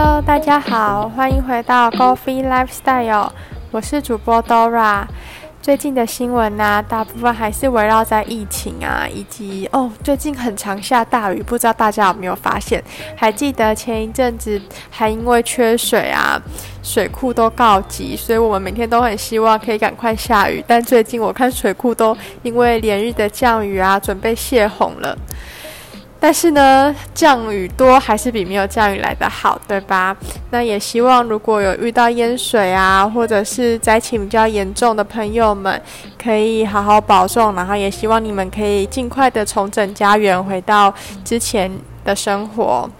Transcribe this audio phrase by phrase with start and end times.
[0.00, 3.30] Hello，大家好，欢迎回到 Go Free Lifestyle，
[3.72, 5.02] 我是主播 Dora。
[5.60, 12.80] 最近的新闻呢，大部分还是围绕在疫情啊，以及哦，最近很常下大雨，不知道大家有没有发现？
[13.16, 16.40] 还记得前一阵子还因为缺水啊，
[16.80, 20.64] 水库都告急，所以我们每天都很希望可以赶快下雨。
[20.64, 25.18] 但最近我看水库都因为连日的降雨啊，准备泄洪了。
[26.20, 30.16] 但是呢，降雨多还是比没有降雨来的好，对吧？
[30.50, 35.80] 那也希望如果有遇到淹水啊，或者是灾情比较严重的朋友们，
[36.20, 40.92] 可以好好保重，然后也希望你们可以尽快的重整家园，回到
[41.24, 41.70] 之前
[42.04, 42.90] 的生活。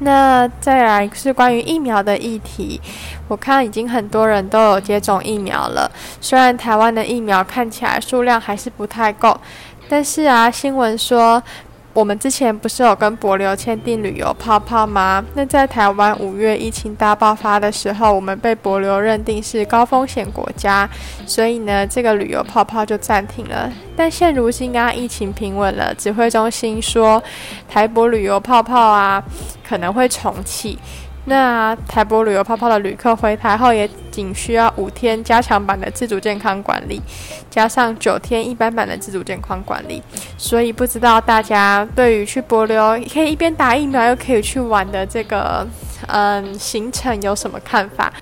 [0.00, 2.78] 那再来是关于疫苗的议题，
[3.26, 9.34] 我看已经很多人都有接种疫苗了，虽然台湾的疫苗看起来数量还是不太够，
[9.88, 11.42] 但是啊，新闻说。
[11.98, 15.24] 我们之前不是有跟博流签订旅游泡泡吗？
[15.34, 20.88] 那在台湾五月疫情大爆发的时候，我们被博流认定是高风险国家，
[21.26, 23.68] 所以呢，这个旅游泡泡就暂停了。
[23.96, 27.20] 但现如今啊，疫情平稳了，指挥中心说
[27.68, 29.20] 台博旅游泡泡啊
[29.68, 30.78] 可能会重启。
[31.28, 37.00] 那台博旅游泡泡的旅客回台后，也仅需要五天加强版的自主健康管理，
[37.50, 40.02] 加上九天一般版的自主健康管理。
[40.38, 45.66] 所以不知道大家对于去博流可以一边打疫苗又可以去玩的这个
[46.06, 48.12] 嗯行程有什么看法？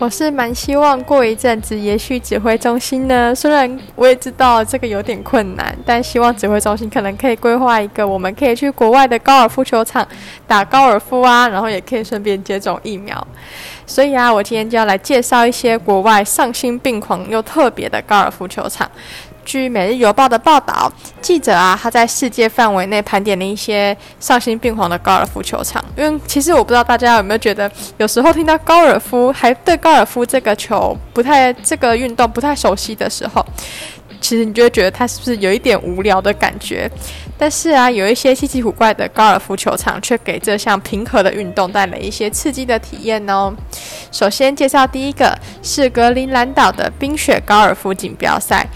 [0.00, 10.08] 我是蛮希望过一阵子，也许指挥中心呢，虽然我也知道这个有点困难，但希望指挥中心可能可以规划一个，我们可以去国外的高尔夫球场
[10.46, 13.24] 打高尔夫啊，然后也可以顺便接种疫苗。
[13.86, 18.90] 所以啊，我今天就要来介绍一些国外丧心病狂又特别的高尔夫球场。
[19.44, 20.90] 据《每日邮报》的报道，
[21.20, 25.84] 记者啊，他在世界范围内盘点了一些丧心病狂的高尔夫球场。
[25.96, 33.44] 因为其实我不知道大家有没有觉得，有时候听到高尔夫，还对高尔夫这个球不太、这个运动不太熟悉的时候，
[34.20, 36.90] 其实你就会觉得它是不是有一点无聊的感觉？
[37.36, 43.50] 但是啊，有一些稀奇古怪的高尔夫球场，却给这项平和的运动带来一些刺激的体验哦。
[44.12, 48.66] 首先介绍第一个是格陵兰岛的冰雪高尔夫锦标赛。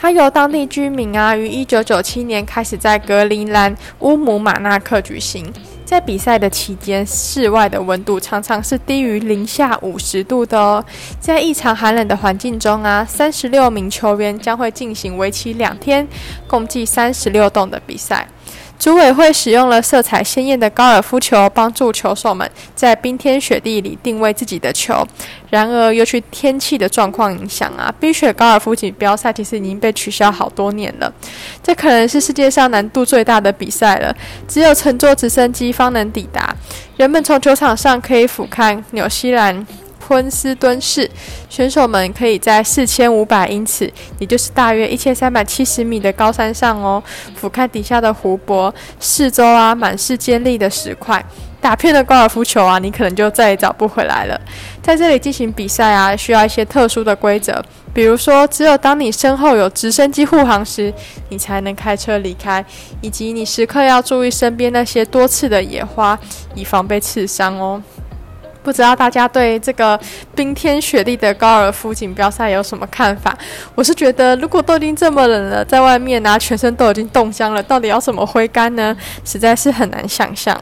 [0.00, 5.52] 它由当地居民啊，于一九九七年开始在格陵兰乌姆马纳克举行。
[5.84, 10.84] 在比赛的期间，室外的温度常常是低于零下五十度的哦。
[11.18, 16.06] 在异常寒冷的环境中啊，三十六名球员将会进行为期两天、
[16.46, 18.28] 共计三十六洞的比赛。
[18.78, 25.04] 组委会使用了色彩鲜艳的高尔夫球，帮助球手们在冰天雪地里定位自己的球。
[25.50, 31.12] 然而，由于天气的状况影响啊，冰雪高尔夫锦标赛其实已经被取消好多年了。
[31.62, 34.14] 这可能是世界上难度最大的比赛了，
[34.46, 36.54] 只有乘坐直升机方能抵达。
[36.96, 39.66] 人们从球场上可以俯瞰纽西兰。
[40.08, 41.08] 昆斯敦市
[41.50, 47.02] 选手们可以在四千五百英尺，也就是大约一千三百七十米的高山上哦，
[47.36, 51.22] 俯瞰底下的湖泊，四周啊满是尖利的石块，
[51.60, 54.40] 打偏的高尔夫球啊，你可能就再也找不回来了。
[54.80, 60.90] 在这里进行比赛啊，需要一些特殊的规则，比如说，只有当你身后有直升机护航时，
[61.28, 62.64] 你才能开车离开，
[63.02, 66.18] 以及你时刻要注意身边那些多刺的野花，
[66.54, 67.82] 以防被刺伤哦。
[68.68, 69.98] 不知道大家对这个
[70.34, 73.34] 冰天雪地的高尔夫锦标赛有什么看法？
[73.74, 78.94] 我是觉得，如果都已经这么冷了，在外面啊，全身都已经冻僵了，到底要怎么挥杆呢？
[79.24, 80.54] 实在是很难想象。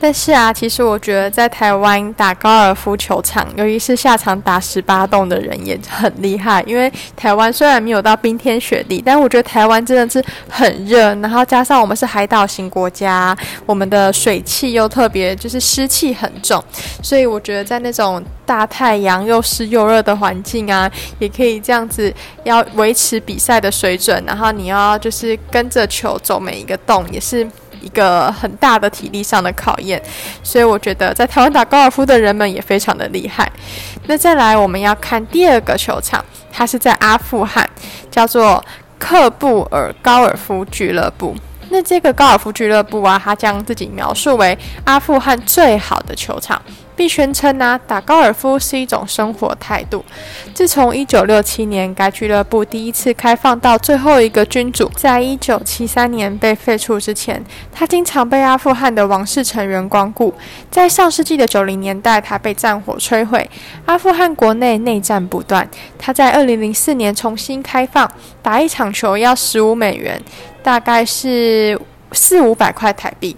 [0.00, 6.62] 但是啊，其实我觉得在台湾打高尔夫球场，尤其是下场打十八洞的人也很厉害。
[6.66, 11.14] 因为台湾虽然没有到冰天雪地，但我觉得台湾真的是很热。
[11.16, 13.34] 然后加上我们是海岛型国家，
[13.64, 16.62] 我们的水汽又特别就是湿气很重，
[17.02, 24.22] 所以我觉得在那种大太阳又湿又热的环境啊，也可以这样子要维持比赛的水准。
[24.26, 27.48] 然后你要就是跟着球走每一个洞，也是。
[27.84, 30.02] 一个很大的体力上的考验，
[30.42, 33.50] 所以我觉得在台湾打高尔夫的人们也非常的厉害。
[34.06, 37.68] 那再来，我们要看第二个球场，它是在阿富汗，
[38.10, 38.64] 叫做
[38.98, 41.36] 克布尔高尔夫俱乐部。
[41.70, 46.60] 那这个高尔夫俱乐部啊，它将自己描述为阿富汗最好的球场。
[46.96, 50.04] 并宣称呢，打高尔夫是一种生活态度。
[50.52, 60.32] 自从1967年该俱乐部第一次开放到最后一个君主在1973年被废除之前，他经常被阿富汗的王室成员光顾。
[60.70, 63.48] 在上世纪的90年代，他被战火摧毁。
[63.86, 65.68] 阿富汗国内内战不断。
[65.98, 68.10] 他在2004年重新开放，
[68.42, 70.22] 打一场球要15美元，
[70.62, 71.78] 大概是
[72.12, 73.36] 四五百块台币。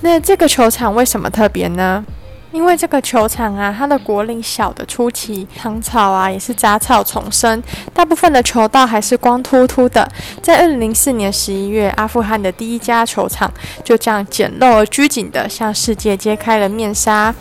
[0.00, 2.04] 那这个球场为什么特别呢？
[2.52, 7.62] 因为这个球场啊，它的果岭小的出奇，唐草啊也是杂草丛生，
[7.92, 10.08] 大部分的球道还是光秃秃的。
[10.40, 13.52] 在二零零四年十一月，阿富汗的第一家球场
[13.84, 17.34] 就这样简陋而拘谨的向世界揭开了面纱。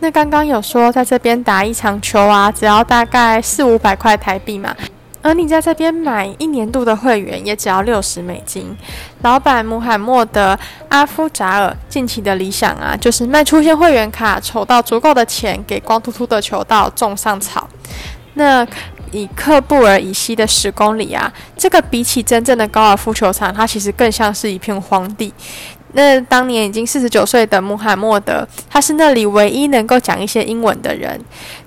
[0.00, 4.74] 那刚刚有说，在这边打一场球啊，只要大概四五百块台币嘛。
[5.22, 8.76] 而你在这边买一年度的会员也只要六十美金。
[9.22, 10.54] 老板穆罕默德·
[10.88, 17.68] 阿夫扎尔近期的理想啊，就是卖出些会员卡，筹到足够的钱，给光秃秃的球道种上草。
[18.34, 18.66] 那
[19.12, 25.32] 以克布尔以西的十公里啊，这个比起真正的高尔夫球场，它其实更像是一片荒地。
[25.94, 31.20] 那当年已经四十九岁的穆罕默德，他是那里唯一能够讲一些英文的人。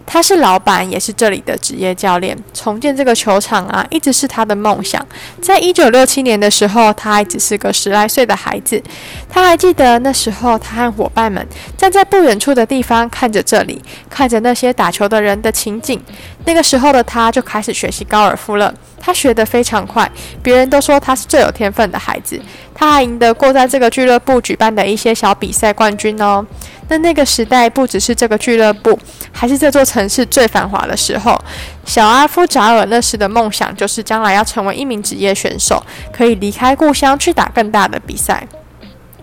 [0.06, 2.38] 他是老板，也是这里的职业教练。
[2.54, 5.06] 重建这个球场啊，一直是他的梦想。
[5.42, 8.82] 在一九六七年的时候，他还只是个十来岁的孩子。
[9.30, 16.00] 他还记得那时候，他和伙伴们站在不远处的地方，看着这里，看着那些打球的人的情景。
[16.46, 18.74] 那个时候的他就开始学习高尔夫了。
[19.00, 20.10] 他学得非常快，
[20.42, 22.40] 别人都说他是最有天分的孩子。
[22.74, 26.44] 他还赢得过在这个俱乐部举办的一些小比赛冠军哦。
[26.88, 28.98] 那那个时代不只是这个俱乐部，
[29.32, 31.40] 还是这座城市最繁华的时候。
[31.84, 38.48] 小阿夫扎尔那时的梦想就是将来要成为一名职业选手，可以离开故乡去打更大的比赛。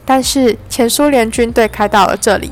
[0.04, 2.50] 但是前苏联军队开到了这里，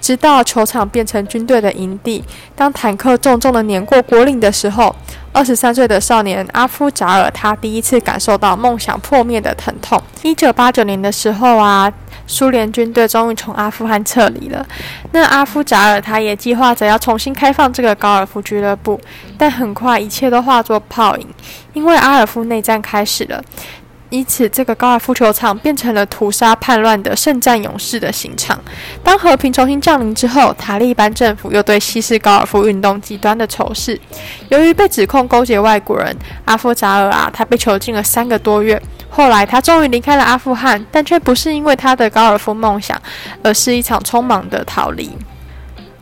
[0.00, 2.24] 直到球场变成军队的营地。
[2.54, 4.94] 当坦克重重的碾过国岭的时候，
[5.32, 10.00] 二十三岁的少年阿夫扎尔他第一次感受到梦想破灭的疼痛。
[10.22, 11.92] 一九八九年的时候啊。
[12.26, 14.66] 苏联军队终于从阿富汗撤离了。
[15.12, 19.00] 那阿夫扎尔他也计划着要重新开放这个高尔夫俱乐部，
[19.38, 21.26] 但很快一切都化作泡影，
[21.72, 23.42] 因为阿尔夫内战开始了。
[24.10, 28.56] 因此，这个高尔夫球场变成了屠杀叛乱的圣战勇士的刑场。
[29.02, 34.00] 当和平重新降临之后，塔利班政府又对西式高尔夫运动极端的仇视。
[34.50, 38.80] 由于被指控勾结外国人，阿夫扎尔啊，他被囚禁了三个多月。
[39.10, 43.00] 后来，他终于离开了阿富汗，但却不是因为他的高尔夫梦想，
[43.42, 45.10] 而是一场匆忙的逃离。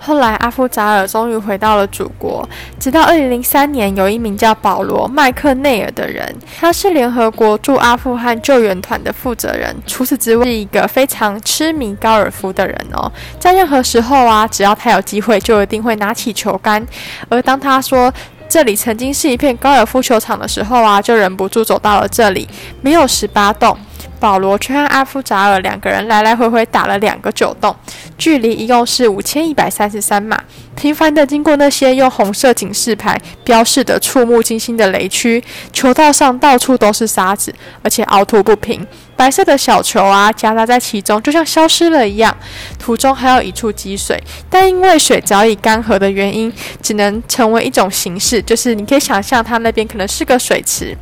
[0.04, 2.46] 后来，阿夫扎尔终于回到了祖国。
[2.80, 9.74] 直到二零零三年，有一名叫保罗·麦克内尔的人，他是联合国驻阿富汗救援团的负责人。
[9.86, 13.10] 除此之外，是一个非常痴迷高尔夫的人哦。
[13.38, 16.84] 在任何时候啊，只要他有机会，就一定会拿起球杆。
[17.28, 18.12] 而当他说，
[18.48, 22.48] 这里曾经是一片高尔夫球场的时候啊，就忍不住走到了这里。
[22.80, 23.78] 没有十八洞，
[24.22, 27.74] 保罗却和阿夫扎尔两个人来来回回打了两个九洞，
[28.16, 30.40] 距离一共是五千一百三十三码。
[30.76, 35.42] 频繁地经过那些用红色警示牌标示的触目惊心的雷区，
[35.72, 37.52] 球道上到处都是沙子，
[37.82, 38.86] 而且凹凸不平。
[39.16, 42.34] 白色的小球啊，夹杂在其中，就像消失了一样。
[42.78, 50.96] 途中还有一处积水，但因为水早已干涸的原因，只能成为一种形式，就是你可以想象它那边可能是个水池。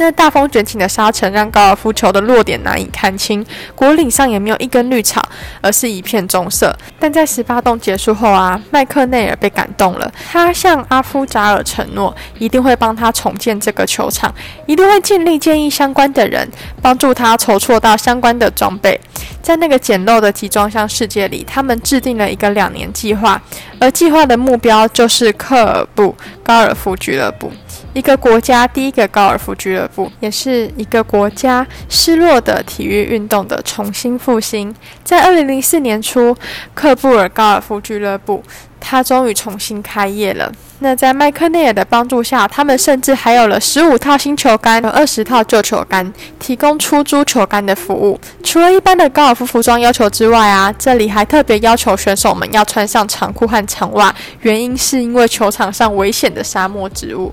[0.00, 3.44] 那大风卷起的沙尘让高尔夫球的落点难以看清，
[3.74, 5.22] 果岭上也没有一根绿草，
[5.60, 6.74] 而是一片棕色。
[6.98, 14.34] 但在十八洞结束后啊，麦克内尔被感动了，他向阿夫扎尔承诺，一定会帮他重建这个球场，
[14.64, 16.48] 一定会尽力建议相关的人
[16.80, 18.98] 帮助他筹措到相关的装备。
[19.42, 23.38] 在那个简陋的集装箱世界里，他们制定了一个两年计划，
[23.78, 27.52] 而计划的目标就是科尔布高尔夫俱乐部。
[27.92, 34.74] 一个国家第一个高尔夫俱乐部，也是一个国家失落的体育运动的重新复兴。
[35.02, 36.36] 在二零零四年初，
[36.72, 38.42] 克布尔高尔夫俱乐部，
[38.80, 40.50] 他终于重新开业了。
[40.82, 48.18] 那在麦克内尔的帮助下，他们甚至还有了十五套新球杆和二十套旧球杆，提供出租球杆的服务。
[48.42, 57.30] 除了一般的高尔夫服装要求之外啊，这里还特别要求选手们要穿上长裤和长袜，原因是因为球场上危险的沙漠植物。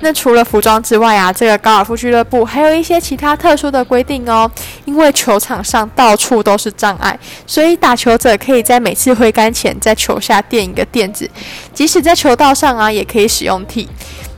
[0.00, 4.50] 那除了服装之外啊，这个高尔夫俱乐部还有一些其他特殊的规定哦。
[4.84, 11.30] 因为球场上到处都是障碍，所以打球者可以在每次挥杆前在球下垫一个垫子，
[11.72, 13.88] 即使在球道上啊，也可以使用替。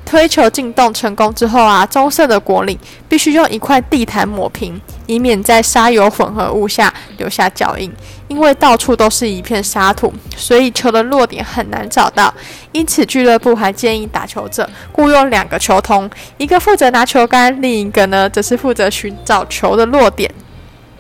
[0.05, 7.93] 推球进洞成功之后啊，棕色的果岭必须用一块地毯抹平，以免在沙油混合物下留下脚印。
[8.29, 12.33] 因为到处都是一片沙土，所以球的落点很难找到。
[12.71, 20.33] 因此，俱乐部还建议打球者雇佣两个球童，一个负责拿球杆，另一个呢则是负责寻找球的落点。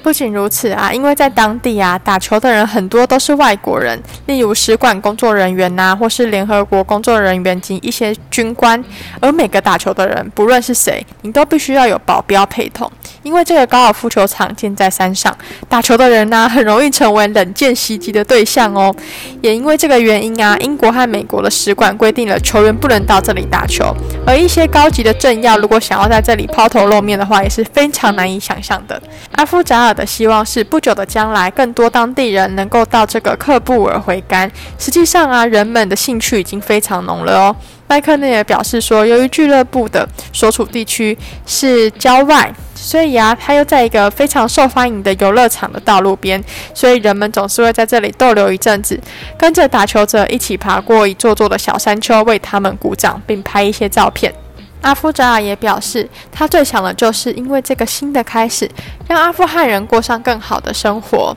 [0.07, 8.81] 不仅如此啊，因为在当地啊，打球的人很多都是外国人，例如使馆工作人员呐，或是联合国工作人员及一些军官。
[9.21, 12.89] 而每个打球的人，不论是谁，你都必须要有保镖陪同，
[13.25, 15.37] 因为这个高尔夫球场建在山上，
[15.69, 18.95] 打球的人呢，很容易成为冷箭袭击的对象哦。
[19.43, 23.93] 也因为这个原因啊，英国和美国的使馆规定了球员不能到这里打球，
[24.25, 29.03] 而一些高级的政要如果想要在这里抛头露面的话，也是非常难以想象的。
[29.33, 29.96] 阿夫扎尔。
[29.97, 34.49] 的希望是不久的将来，更多当地人能够到这个克布尔回甘。
[34.79, 37.57] 实际上啊，人们的兴趣已经非常浓了哦。
[37.89, 46.43] 麦克内也表示说，由于俱乐部的所处地区是郊外，所以啊，他又在一个非常受欢迎的游乐场的道路边，
[46.75, 49.01] 所以人们总是会在这里逗留一阵子，
[49.39, 54.35] 跟着打球者一起爬过一座座的小山丘，为他们鼓掌，并拍一些照片。
[54.83, 58.71] 阿夫扎尔也表示，他最想的就是因为这个新的开始，
[59.09, 61.37] 让阿富汗人过上更好的生活。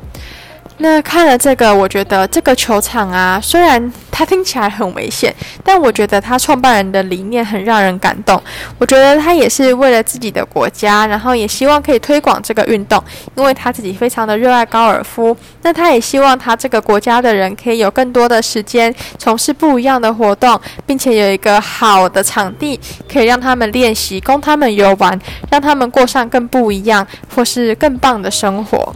[0.81, 8.41] 那看了这个，我觉得这个球场啊，虽然它听起来很危险，但我觉得他创办人的理念很让人感动。
[8.77, 13.03] 我觉得他也是为了自己的国家，然后也希望可以推广这个运动，
[13.35, 15.35] 因为他自己非常的热爱高尔夫。
[15.63, 22.79] 那他也希望他这个国家的人可以有更多的时间从事不一样的活动，并且有一个好的场地
[23.11, 25.19] 可以让他们练习，供他们游玩，
[25.51, 27.05] 让他们过上更不一样
[27.35, 28.95] 或是更棒的生活。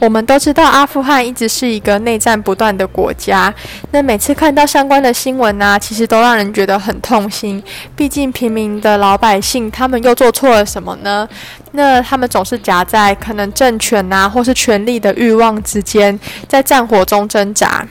[0.00, 3.52] 我们都知道，阿富汗一直是一个内战不断的国家。
[3.90, 7.62] 那每次看到相关的新闻呢，其实都让人觉得很痛心。
[7.96, 11.28] 毕竟平民的老百姓，他们又做错了什么呢？
[11.72, 17.86] 那他们总是夹在可能政权呐，或是权力的欲望之间，在战火中挣扎。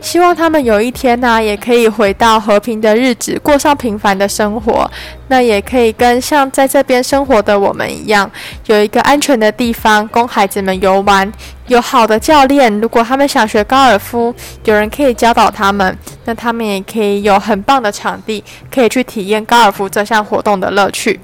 [0.00, 4.90] 希望他们有一天呢，也可以回到和平的日子，过上平凡的生活。
[5.28, 8.28] 那也可以跟像在这边生活的我们一样，
[8.66, 11.30] 有一个安全的地方供孩子们游玩，
[11.68, 12.80] 有好的教练。
[12.80, 15.96] 如果他们想学高尔夫，有人可以教导他们。
[16.24, 18.42] 那他们也可以有很棒的场地，
[18.72, 21.20] 可以去体验高尔夫这项活动的乐趣。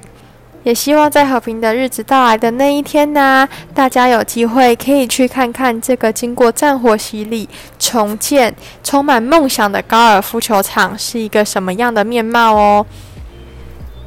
[0.66, 12.84] 也希望在和平的日子到来的那一天呢，大家有机会可以去看看这个经过战火洗礼、重建、充满梦想的高尔夫球场是一个什么样的面貌哦。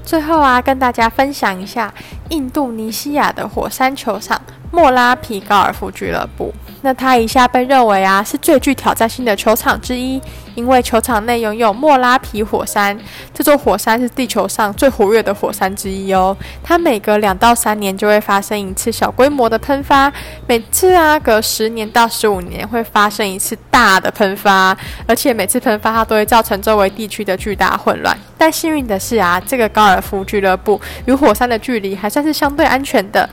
[0.04, 1.94] 最后啊，跟大家分享一下
[2.28, 6.53] 印度尼西亚的火山球场莫拉皮高尔夫俱乐部。
[6.81, 10.21] 那它一下被认为啊是最具挑战性的球场之一，
[10.55, 12.97] 因为球场内拥有莫拉皮火山，
[13.33, 16.35] 这座火山是地球上最活跃的火山之一哦。
[16.63, 20.09] 它每隔两到三年就会发生一次小规模的喷发，
[20.47, 28.17] 每次啊隔十年到十五年会发生一次大的喷发，而且每次喷发它都会造成周围地区的巨大混乱。
[28.38, 33.29] 但幸运的是啊，这个高尔夫俱乐部与火山的距离还算是相对安全的。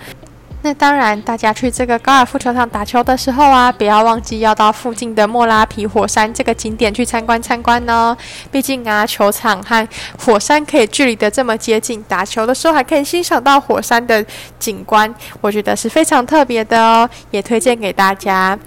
[0.67, 8.17] 那当然，大家去这个高尔夫球场打球的时候啊，不要忘记要到附近的莫拉皮火山这个景点去参观参观哦。
[8.51, 9.87] 毕竟啊，球场和
[10.19, 14.27] 火山可以距离的这么接近，打球的时候还可以欣赏到火山的
[14.59, 18.59] 景观，我觉得是非常特别的哦，也推荐给大家。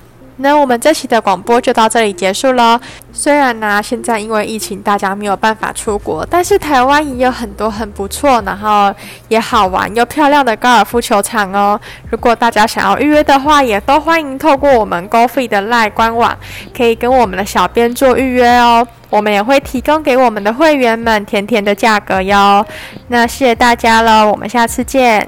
[0.41, 2.79] 那我们这期的广播就到这里结束了。
[3.11, 8.93] 虽然呢，现在因为疫情，大家没有办法出国，但是台湾也有很多很不错，然后
[9.27, 11.79] 也好玩又漂亮的高尔夫球场哦。
[12.09, 16.37] 如果大家想要预约的话，也都欢迎透过我们 g o f 的赖官网，
[16.75, 18.87] 可以跟我们的小编做预约哦。
[19.09, 22.65] 我们也会提供给我们的会员们甜甜的价格哟。
[23.07, 25.27] 那谢谢大家了，我们下次见。